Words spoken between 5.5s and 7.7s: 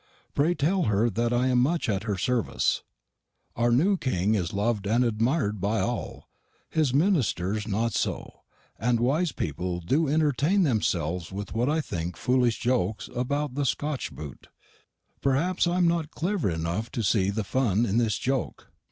by all. His ministers